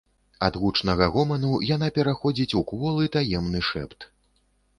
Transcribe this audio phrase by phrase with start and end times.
[0.45, 4.11] Ад гучнага гоману яна пераходзіць у кволы таемны шэпт.